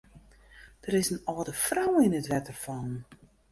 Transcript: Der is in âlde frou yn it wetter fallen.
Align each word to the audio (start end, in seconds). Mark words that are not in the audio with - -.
Der 0.85 0.95
is 1.01 1.11
in 1.13 1.21
âlde 1.33 1.53
frou 1.65 1.91
yn 2.03 2.17
it 2.19 2.29
wetter 2.31 2.57
fallen. 2.63 2.99